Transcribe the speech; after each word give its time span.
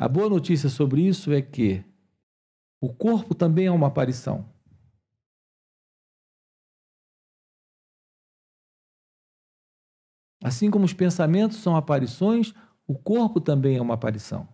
A 0.00 0.08
boa 0.08 0.30
notícia 0.30 0.70
sobre 0.70 1.06
isso 1.06 1.30
é 1.30 1.42
que 1.42 1.84
o 2.80 2.90
corpo 2.90 3.34
também 3.34 3.66
é 3.66 3.70
uma 3.70 3.88
aparição. 3.88 4.50
Assim 10.42 10.70
como 10.70 10.86
os 10.86 10.94
pensamentos 10.94 11.58
são 11.58 11.76
aparições, 11.76 12.54
o 12.86 12.98
corpo 12.98 13.42
também 13.42 13.76
é 13.76 13.82
uma 13.82 13.92
aparição. 13.92 14.48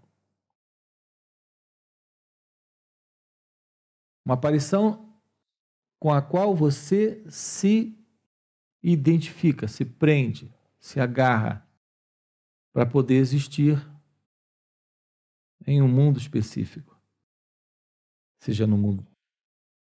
Uma 4.25 4.35
aparição 4.35 5.17
com 6.01 6.13
a 6.13 6.21
qual 6.21 6.57
você 6.57 7.25
se 7.31 7.97
identifica, 8.83 9.69
se 9.69 9.85
prende, 9.85 10.53
se 10.81 10.99
agarra 10.99 11.65
para 12.73 12.85
poder 12.85 13.15
existir 13.15 13.79
em 15.67 15.83
um 15.83 15.89
mundo 15.89 16.19
específico. 16.19 16.97
Seja 18.41 18.67
no 18.67 18.79
mundo 18.79 19.07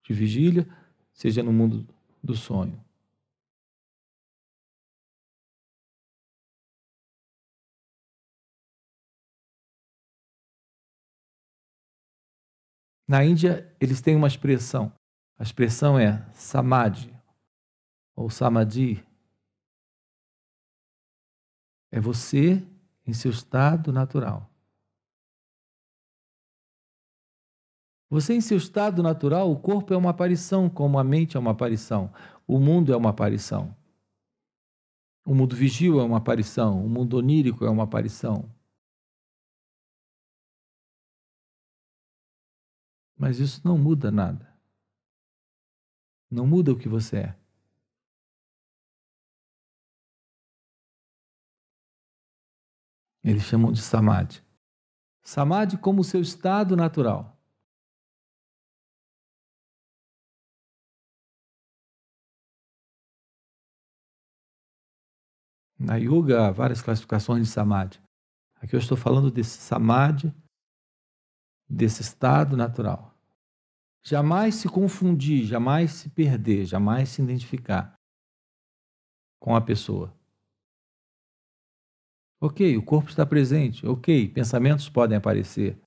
de 0.02 0.14
vigília, 0.14 0.66
seja 1.12 1.42
no 1.42 1.52
mundo 1.52 1.86
do 2.22 2.34
sonho. 2.34 2.82
Na 13.08 13.24
Índia, 13.24 13.72
eles 13.80 14.00
têm 14.00 14.16
uma 14.16 14.26
expressão. 14.26 14.92
A 15.38 15.42
expressão 15.42 15.98
é 15.98 16.28
samadhi 16.32 17.14
ou 18.16 18.30
samadhi. 18.30 19.04
É 21.92 22.00
você 22.00 22.66
em 23.06 23.12
seu 23.12 23.30
estado 23.30 23.92
natural. 23.92 24.50
Você 28.08 28.34
em 28.34 28.40
seu 28.40 28.56
estado 28.56 29.02
natural, 29.02 29.50
o 29.50 29.58
corpo 29.58 29.92
é 29.92 29.96
uma 29.96 30.10
aparição, 30.10 30.70
como 30.70 30.98
a 30.98 31.04
mente 31.04 31.36
é 31.36 31.40
uma 31.40 31.50
aparição. 31.50 32.12
O 32.46 32.58
mundo 32.60 32.92
é 32.92 32.96
uma 32.96 33.10
aparição. 33.10 33.76
O 35.24 35.34
mundo 35.34 35.56
vigil 35.56 35.98
é 35.98 36.04
uma 36.04 36.18
aparição. 36.18 36.84
O 36.84 36.88
mundo 36.88 37.16
onírico 37.16 37.64
é 37.64 37.70
uma 37.70 37.82
aparição. 37.82 38.48
Mas 43.16 43.40
isso 43.40 43.60
não 43.64 43.76
muda 43.76 44.10
nada. 44.10 44.56
Não 46.30 46.46
muda 46.46 46.72
o 46.72 46.78
que 46.78 46.88
você 46.88 47.18
é. 47.18 47.36
Eles 53.24 53.42
chamam 53.42 53.72
de 53.72 53.82
samadhi. 53.82 54.40
Samadhi 55.22 55.76
como 55.76 56.04
seu 56.04 56.20
estado 56.20 56.76
natural. 56.76 57.35
Na 65.86 65.94
yoga 65.94 66.48
há 66.48 66.50
várias 66.50 66.82
classificações 66.82 67.46
de 67.46 67.52
samadhi. 67.52 68.02
Aqui 68.56 68.74
eu 68.74 68.80
estou 68.80 68.96
falando 68.96 69.30
desse 69.30 69.58
samadhi 69.58 70.34
desse 71.68 72.02
estado 72.02 72.56
natural. 72.56 73.14
Jamais 74.04 74.56
se 74.56 74.68
confundir, 74.68 75.44
jamais 75.44 75.92
se 75.92 76.10
perder, 76.10 76.64
jamais 76.64 77.10
se 77.10 77.22
identificar 77.22 77.94
com 79.40 79.54
a 79.54 79.60
pessoa. 79.60 80.12
Ok, 82.40 82.76
o 82.76 82.84
corpo 82.84 83.08
está 83.08 83.24
presente. 83.24 83.86
Ok, 83.86 84.28
pensamentos 84.30 84.88
podem 84.88 85.16
aparecer. 85.16 85.80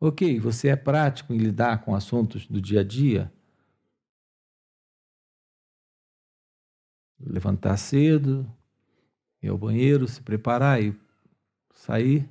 Ok, 0.00 0.40
você 0.40 0.70
é 0.70 0.76
prático 0.76 1.32
em 1.32 1.38
lidar 1.38 1.84
com 1.84 1.94
assuntos 1.94 2.44
do 2.48 2.60
dia 2.60 2.80
a 2.80 2.84
dia. 2.84 3.32
Levantar 7.20 7.76
cedo, 7.76 8.46
ir 9.42 9.48
ao 9.48 9.58
banheiro, 9.58 10.06
se 10.06 10.22
preparar 10.22 10.82
e 10.82 10.96
sair 11.74 12.28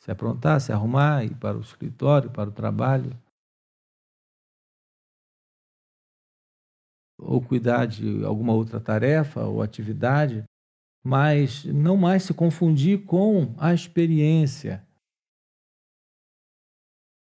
se 0.00 0.10
aprontar, 0.10 0.60
se 0.60 0.72
arrumar, 0.72 1.24
ir 1.24 1.36
para 1.36 1.56
o 1.56 1.60
escritório, 1.60 2.30
para 2.30 2.48
o 2.48 2.52
trabalho. 2.52 3.16
Ou 7.18 7.40
cuidar 7.40 7.86
de 7.86 8.24
alguma 8.24 8.54
outra 8.54 8.80
tarefa 8.80 9.44
ou 9.44 9.60
atividade, 9.60 10.42
mas 11.04 11.66
não 11.66 11.98
mais 11.98 12.22
se 12.22 12.32
confundir 12.32 13.04
com 13.04 13.54
a 13.58 13.74
experiência, 13.74 14.86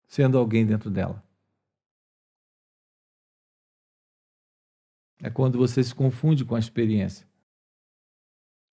sendo 0.07 0.37
alguém 0.37 0.65
dentro 0.65 0.89
dela. 0.89 1.21
É 5.23 5.29
quando 5.29 5.57
você 5.57 5.81
se 5.81 5.95
confunde 5.95 6.43
com 6.43 6.53
a 6.53 6.59
experiência. 6.59 7.25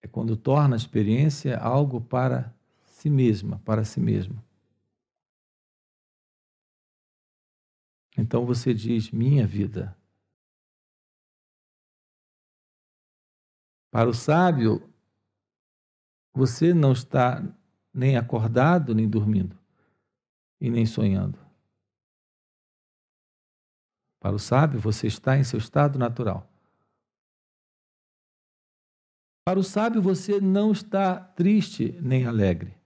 É 0.03 0.09
quando 0.09 0.37
torna 0.37 0.75
a 0.75 0.77
experiência 0.77 1.57
algo 1.57 2.01
para 2.01 2.53
si 2.83 3.09
mesma, 3.09 3.61
para 3.61 3.85
si 3.85 4.01
mesmo. 4.01 4.43
Então 8.19 8.45
você 8.45 8.75
diz: 8.75 9.13
minha 9.13 9.47
vida. 9.47 9.97
Para 13.93 14.09
o 14.09 14.15
sábio, 14.15 14.93
você 16.35 16.75
não 16.75 16.93
está 16.93 17.43
nem 17.95 18.17
acordado, 18.17 18.93
nem 18.93 19.09
dormindo, 19.09 19.57
e 20.61 20.69
nem 20.69 20.85
sonhando. 20.85 21.50
Para 24.21 24.37
o 24.37 24.39
sábio, 24.39 24.79
você 24.79 25.07
está 25.07 25.37
em 25.37 25.43
seu 25.43 25.59
estado 25.59 25.99
natural. 25.99 26.47
Para 29.45 29.59
o 29.59 29.65
sábio, 29.65 30.01
você 30.01 30.41
não 30.41 30.71
está 30.71 31.19
triste 31.19 31.99
nem 32.01 32.27
alegre 32.27 32.81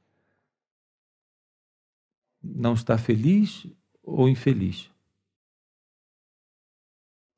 não 2.45 2.75
está 2.75 2.99
feliz 2.99 3.67
ou 4.03 4.29
infeliz. 4.29 4.91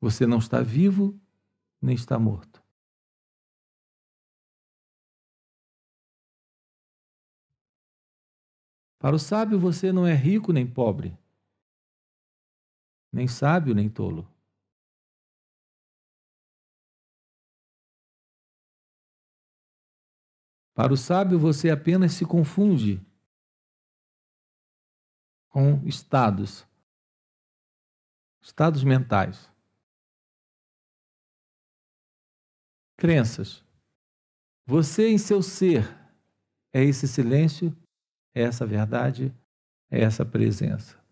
Você 0.00 0.26
não 0.26 0.38
está 0.38 0.60
vivo 0.60 1.18
nem 1.80 1.94
está 1.94 2.18
morto. 2.18 2.62
Para 8.98 9.14
o 9.14 9.18
sábio, 9.18 9.58
você 9.58 9.92
não 9.92 10.06
é 10.06 10.14
rico 10.14 10.52
nem 10.52 10.66
pobre, 10.66 11.16
nem 13.16 13.26
sábio 13.26 13.74
nem 13.74 13.88
tolo. 13.88 14.28
Para 20.74 20.92
o 20.92 20.96
sábio, 20.98 21.38
você 21.38 21.70
apenas 21.70 22.12
se 22.12 22.26
confunde 22.26 23.00
com 25.48 25.82
estados, 25.86 26.66
estados 28.42 28.84
mentais, 28.84 29.50
crenças. 32.98 33.64
Você 34.66 35.08
em 35.08 35.16
seu 35.16 35.40
ser 35.42 35.88
é 36.74 36.84
esse 36.84 37.08
silêncio, 37.08 37.74
é 38.34 38.42
essa 38.42 38.66
verdade, 38.66 39.34
é 39.90 40.02
essa 40.02 40.26
presença. 40.26 41.05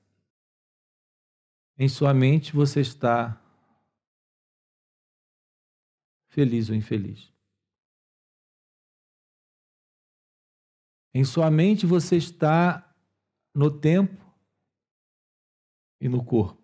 Em 1.77 1.89
sua 1.89 2.15
mente 2.15 2.55
você 2.55 2.81
está 2.81 3.41
feliz 6.29 6.69
ou 6.69 6.75
infeliz. 6.75 7.33
Em 11.13 11.25
sua 11.25 11.51
mente 11.51 11.87
você 11.87 12.17
está 12.17 12.93
no 13.55 13.71
tempo 13.71 14.21
e 16.01 16.09
no 16.09 16.25
corpo. 16.25 16.63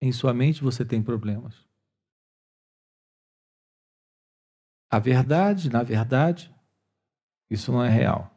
Em 0.00 0.12
sua 0.12 0.34
mente 0.34 0.62
você 0.62 0.84
tem 0.84 1.02
problemas. 1.02 1.68
A 4.90 4.98
verdade, 4.98 5.70
na 5.70 5.82
verdade, 5.82 6.54
isso 7.48 7.72
não 7.72 7.82
é 7.84 7.88
real. 7.88 8.31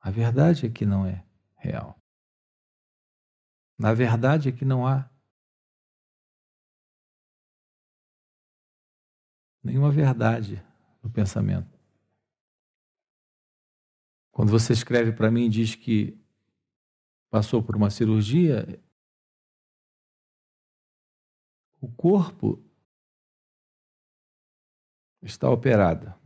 A 0.00 0.10
verdade 0.10 0.66
é 0.66 0.70
que 0.70 0.86
não 0.86 1.06
é 1.06 1.24
real. 1.56 2.00
Na 3.78 3.92
verdade 3.92 4.48
é 4.48 4.52
que 4.52 4.64
não 4.64 4.86
há 4.86 5.10
nenhuma 9.62 9.90
verdade 9.90 10.62
no 11.02 11.10
pensamento. 11.10 11.78
Quando 14.32 14.50
você 14.50 14.72
escreve 14.72 15.12
para 15.12 15.30
mim 15.30 15.46
e 15.46 15.50
diz 15.50 15.74
que 15.74 16.18
passou 17.30 17.62
por 17.62 17.76
uma 17.76 17.90
cirurgia, 17.90 18.82
o 21.80 21.90
corpo 21.90 22.62
está 25.22 25.50
operada. 25.50 26.18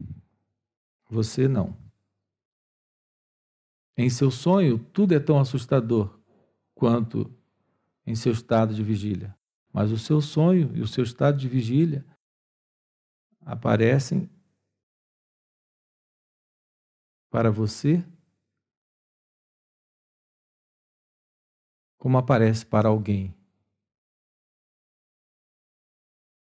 Você 1.10 1.48
não. 1.48 1.83
Em 3.96 4.10
seu 4.10 4.30
sonho, 4.30 4.78
tudo 4.78 5.14
é 5.14 5.20
tão 5.20 5.38
assustador 5.38 6.18
quanto 6.74 7.32
em 8.06 8.14
seu 8.14 8.32
estado 8.32 8.74
de 8.74 8.82
vigília. 8.82 9.36
Mas 9.72 9.90
o 9.90 9.98
seu 9.98 10.20
sonho 10.20 10.74
e 10.76 10.80
o 10.80 10.86
seu 10.86 11.04
estado 11.04 11.38
de 11.38 11.48
vigília 11.48 12.04
aparecem 13.40 14.28
para 17.30 17.50
você 17.50 18.04
como 21.98 22.18
aparece 22.18 22.66
para 22.66 22.88
alguém. 22.88 23.34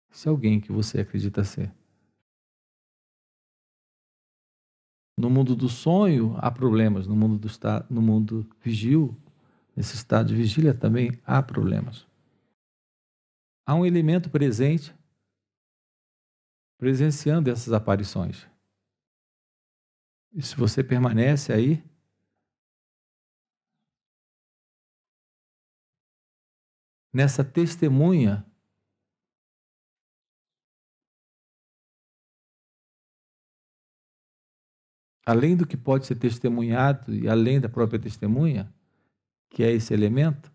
Se 0.10 0.28
alguém 0.28 0.60
que 0.60 0.72
você 0.72 1.02
acredita 1.02 1.44
ser. 1.44 1.79
No 5.19 5.30
mundo 5.30 5.54
do 5.54 5.68
sonho 5.68 6.33
há 6.38 6.50
problemas, 6.50 7.06
no 7.06 7.13
mundo 7.13 7.38
do 7.38 7.45
estado, 7.45 7.86
no 7.94 8.01
mundo 8.01 8.50
vigil, 8.62 9.21
nesse 9.75 9.94
estado 9.94 10.30
de 10.30 10.36
vigília 10.36 10.74
também 10.74 11.12
há 11.25 11.44
problemas. 11.44 12.07
Há 13.66 13.75
um 13.75 13.86
elemento 13.86 14.30
presente 14.30 14.95
presenciando 16.77 17.50
essas 17.50 17.74
aparições. 17.74 18.48
E 20.31 20.42
se 20.42 20.56
você 20.56 20.81
permanece 20.81 21.51
aí, 21.51 21.83
nessa 27.13 27.44
testemunha 27.44 28.50
além 35.30 35.56
do 35.56 35.68
que 35.68 35.78
pode 35.78 36.08
ser 36.08 36.16
testemunhado 36.16 37.14
e 37.14 37.30
além 37.30 37.62
da 37.62 37.70
própria 37.70 38.00
testemunha, 38.00 38.74
que 39.48 39.62
é 39.62 39.72
esse 39.72 39.94
elemento, 39.94 40.52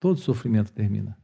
todo 0.00 0.18
sofrimento 0.18 0.72
termina. 0.72 1.16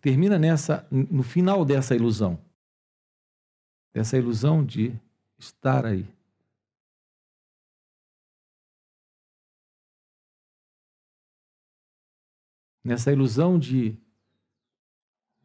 Termina 0.00 0.40
nessa, 0.40 0.84
no 0.90 1.22
final 1.22 1.64
dessa 1.64 1.94
ilusão, 1.94 2.36
dessa 3.92 4.18
ilusão 4.18 4.66
de 4.66 4.98
estar 5.38 5.86
aí. 5.86 6.04
Nessa 12.82 13.12
ilusão 13.12 13.56
de 13.56 13.96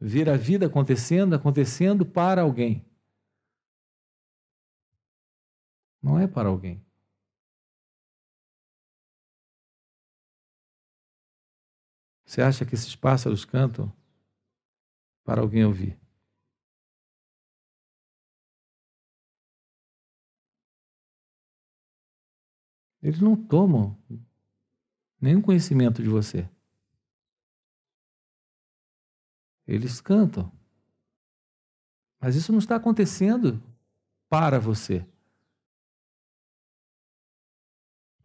ver 0.07 0.29
a 0.29 0.37
vida 0.37 0.67
acontecendo, 0.67 1.35
acontecendo 1.35 2.05
para 2.05 2.41
alguém. 2.41 2.85
Não 6.01 6.17
é 6.17 6.25
para 6.25 6.47
alguém. 6.47 6.81
Você 12.25 12.41
acha 12.41 12.65
que 12.65 12.73
esses 12.73 12.95
pássaros 12.95 13.43
cantam 13.43 13.91
para 15.25 15.41
alguém 15.41 15.65
ouvir? 15.65 15.99
Eles 23.01 23.19
não 23.19 23.35
tomam 23.35 23.97
nenhum 25.19 25.41
conhecimento 25.41 26.01
de 26.01 26.09
você. 26.09 26.49
Eles 29.67 29.99
cantam. 29.99 30.51
Mas 32.19 32.35
isso 32.35 32.51
não 32.51 32.59
está 32.59 32.77
acontecendo 32.77 33.61
para 34.29 34.59
você. 34.59 35.05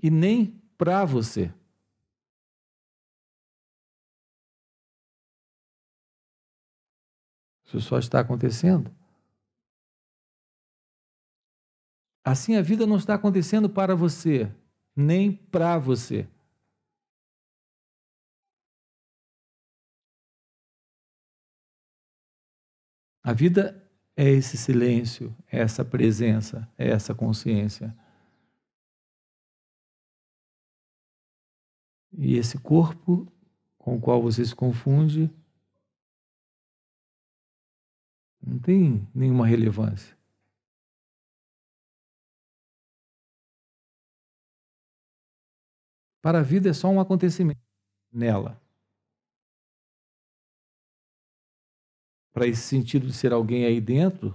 E 0.02 0.10
nem 0.10 0.62
para 0.78 1.04
você. 1.04 1.52
Isso 7.64 7.80
só 7.80 7.98
está 7.98 8.20
acontecendo. 8.20 8.94
Assim 12.24 12.56
a 12.56 12.62
vida 12.62 12.86
não 12.86 12.96
está 12.96 13.14
acontecendo 13.14 13.68
para 13.68 13.96
você, 13.96 14.50
nem 14.94 15.32
para 15.32 15.78
você. 15.78 16.28
A 23.24 23.32
vida 23.32 23.80
é 24.16 24.28
esse 24.28 24.56
silêncio, 24.56 25.34
é 25.50 25.60
essa 25.60 25.84
presença, 25.84 26.68
é 26.76 26.90
essa 26.90 27.14
consciência. 27.14 27.96
E 32.12 32.36
esse 32.36 32.58
corpo 32.58 33.26
com 33.78 33.96
o 33.96 34.00
qual 34.00 34.22
você 34.22 34.44
se 34.44 34.54
confunde 34.54 35.30
não 38.40 38.58
tem 38.58 39.08
nenhuma 39.14 39.46
relevância. 39.46 40.16
Para 46.20 46.38
a 46.38 46.42
vida 46.42 46.70
é 46.70 46.72
só 46.72 46.88
um 46.88 47.00
acontecimento 47.00 47.60
nela. 48.12 48.61
Para 52.32 52.46
esse 52.46 52.62
sentido 52.62 53.06
de 53.06 53.12
ser 53.12 53.32
alguém 53.32 53.64
aí 53.64 53.80
dentro, 53.80 54.34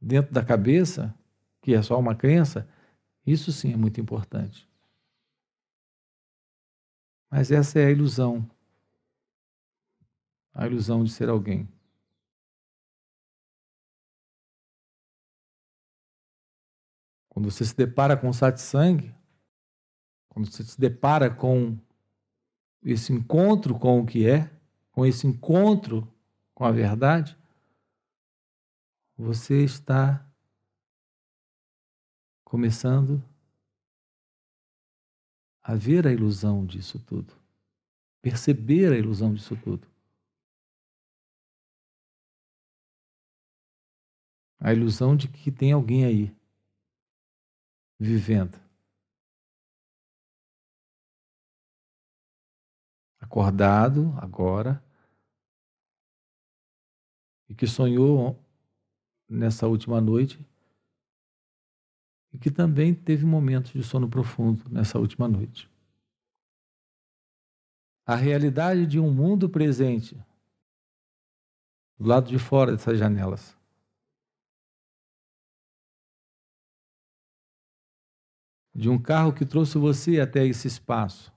dentro 0.00 0.32
da 0.32 0.44
cabeça, 0.44 1.14
que 1.60 1.74
é 1.74 1.82
só 1.82 1.98
uma 1.98 2.14
crença, 2.14 2.68
isso 3.26 3.52
sim 3.52 3.72
é 3.72 3.76
muito 3.76 4.00
importante. 4.00 4.68
Mas 7.30 7.50
essa 7.50 7.78
é 7.78 7.86
a 7.86 7.90
ilusão. 7.90 8.48
A 10.54 10.66
ilusão 10.66 11.04
de 11.04 11.10
ser 11.10 11.28
alguém. 11.28 11.68
Quando 17.28 17.50
você 17.50 17.64
se 17.64 17.76
depara 17.76 18.16
com 18.16 18.32
satsang, 18.32 19.14
quando 20.30 20.50
você 20.50 20.64
se 20.64 20.80
depara 20.80 21.28
com 21.28 21.78
esse 22.86 23.12
encontro 23.12 23.76
com 23.76 24.00
o 24.00 24.06
que 24.06 24.28
é, 24.28 24.48
com 24.92 25.04
esse 25.04 25.26
encontro 25.26 26.08
com 26.54 26.64
a 26.64 26.70
verdade, 26.70 27.36
você 29.18 29.64
está 29.64 30.24
começando 32.44 33.20
a 35.62 35.74
ver 35.74 36.06
a 36.06 36.12
ilusão 36.12 36.64
disso 36.64 37.00
tudo, 37.00 37.34
perceber 38.22 38.92
a 38.92 38.96
ilusão 38.96 39.34
disso 39.34 39.56
tudo. 39.56 39.88
A 44.60 44.72
ilusão 44.72 45.16
de 45.16 45.26
que 45.26 45.50
tem 45.50 45.72
alguém 45.72 46.04
aí 46.04 46.34
vivendo. 47.98 48.65
Acordado 53.26 54.14
agora 54.18 54.82
e 57.48 57.54
que 57.54 57.66
sonhou 57.66 58.40
nessa 59.28 59.66
última 59.66 60.00
noite 60.00 60.38
e 62.32 62.38
que 62.38 62.50
também 62.50 62.94
teve 62.94 63.26
momentos 63.26 63.72
de 63.72 63.82
sono 63.82 64.08
profundo 64.08 64.68
nessa 64.70 64.98
última 64.98 65.26
noite. 65.26 65.68
A 68.06 68.14
realidade 68.14 68.86
de 68.86 69.00
um 69.00 69.12
mundo 69.12 69.48
presente 69.48 70.16
do 71.98 72.06
lado 72.06 72.28
de 72.28 72.38
fora 72.38 72.70
dessas 72.70 72.96
janelas. 72.96 73.56
De 78.72 78.88
um 78.88 79.00
carro 79.00 79.32
que 79.32 79.44
trouxe 79.44 79.78
você 79.78 80.20
até 80.20 80.46
esse 80.46 80.68
espaço. 80.68 81.35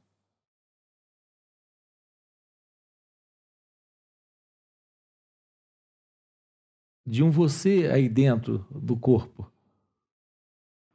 De 7.09 7.23
um 7.23 7.31
você 7.31 7.89
aí 7.91 8.07
dentro 8.07 8.59
do 8.69 8.95
corpo, 8.95 9.51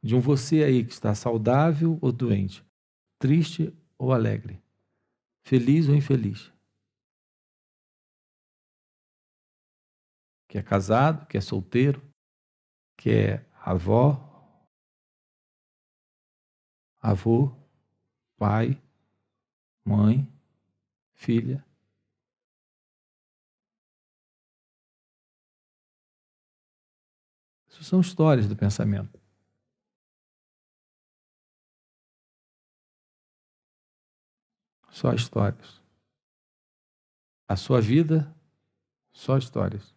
de 0.01 0.15
um 0.15 0.21
você 0.21 0.63
aí 0.63 0.85
que 0.85 0.93
está 0.93 1.13
saudável 1.13 1.99
ou 2.01 2.09
doente, 2.09 2.65
triste 3.19 3.77
ou 3.97 4.13
alegre, 4.13 4.63
feliz 5.43 5.89
ou 5.89 5.95
infeliz. 5.95 6.53
Que 10.47 10.57
é 10.57 10.63
casado, 10.63 11.27
que 11.27 11.37
é 11.37 11.41
solteiro, 11.41 12.01
que 12.97 13.09
é 13.09 13.45
avó, 13.59 14.57
avô, 17.01 17.53
pai, 18.37 18.81
mãe, 19.83 20.25
filha. 21.13 21.61
Isso 27.75 27.83
são 27.83 27.99
histórias 27.99 28.47
do 28.47 28.55
pensamento. 28.55 29.19
Só 34.89 35.13
histórias. 35.13 35.81
A 37.49 37.57
sua 37.57 37.81
vida, 37.81 38.33
só 39.11 39.37
histórias. 39.37 39.94